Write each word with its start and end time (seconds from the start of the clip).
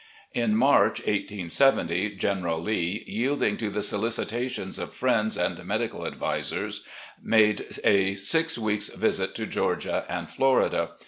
"In 0.33 0.55
March, 0.55 0.97
1870, 1.01 2.15
General 2.15 2.59
Lee, 2.59 3.03
yielding 3.05 3.55
to 3.57 3.69
the 3.69 3.83
solicita 3.83 4.49
tions 4.49 4.79
of 4.79 4.95
friends 4.95 5.37
and 5.37 5.63
medical 5.63 6.07
advisers, 6.07 6.83
made 7.21 7.67
a 7.83 8.15
six 8.15 8.57
weeks' 8.57 8.89
visit 8.89 9.35
to 9.35 9.45
Georgia 9.45 10.03
and 10.09 10.27
Florida. 10.27 10.93